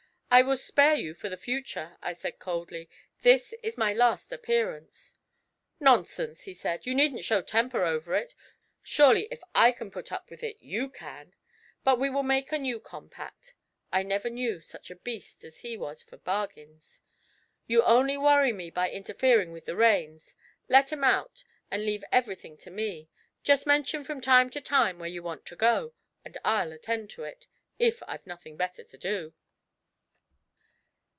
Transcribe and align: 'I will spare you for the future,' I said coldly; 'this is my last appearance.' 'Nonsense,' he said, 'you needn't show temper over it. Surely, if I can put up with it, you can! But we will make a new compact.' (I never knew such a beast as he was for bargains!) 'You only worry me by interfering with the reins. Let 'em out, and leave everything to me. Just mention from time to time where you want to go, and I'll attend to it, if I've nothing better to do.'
'I 0.33 0.43
will 0.43 0.55
spare 0.55 0.95
you 0.95 1.13
for 1.13 1.27
the 1.27 1.35
future,' 1.35 1.97
I 2.01 2.13
said 2.13 2.39
coldly; 2.39 2.89
'this 3.21 3.53
is 3.61 3.77
my 3.77 3.93
last 3.93 4.31
appearance.' 4.31 5.13
'Nonsense,' 5.81 6.43
he 6.43 6.53
said, 6.53 6.85
'you 6.85 6.95
needn't 6.95 7.25
show 7.25 7.41
temper 7.41 7.83
over 7.83 8.15
it. 8.15 8.33
Surely, 8.81 9.27
if 9.29 9.41
I 9.53 9.73
can 9.73 9.91
put 9.91 10.09
up 10.09 10.29
with 10.29 10.41
it, 10.41 10.55
you 10.61 10.87
can! 10.89 11.33
But 11.83 11.99
we 11.99 12.09
will 12.09 12.23
make 12.23 12.53
a 12.53 12.57
new 12.57 12.79
compact.' 12.79 13.55
(I 13.91 14.03
never 14.03 14.29
knew 14.29 14.61
such 14.61 14.89
a 14.89 14.95
beast 14.95 15.43
as 15.43 15.57
he 15.57 15.75
was 15.75 16.01
for 16.01 16.15
bargains!) 16.15 17.01
'You 17.67 17.83
only 17.83 18.15
worry 18.17 18.53
me 18.53 18.69
by 18.69 18.89
interfering 18.89 19.51
with 19.51 19.65
the 19.65 19.75
reins. 19.75 20.33
Let 20.69 20.93
'em 20.93 21.03
out, 21.03 21.43
and 21.69 21.85
leave 21.85 22.05
everything 22.09 22.55
to 22.59 22.71
me. 22.71 23.09
Just 23.43 23.67
mention 23.67 24.05
from 24.05 24.21
time 24.21 24.49
to 24.51 24.61
time 24.61 24.97
where 24.97 25.09
you 25.09 25.23
want 25.23 25.45
to 25.47 25.57
go, 25.57 25.91
and 26.23 26.37
I'll 26.45 26.71
attend 26.71 27.09
to 27.11 27.25
it, 27.25 27.49
if 27.77 28.01
I've 28.07 28.25
nothing 28.25 28.55
better 28.55 28.85
to 28.85 28.97
do.' 28.97 29.33